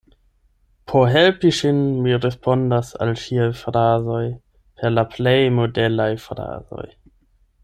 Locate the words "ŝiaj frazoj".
3.25-4.25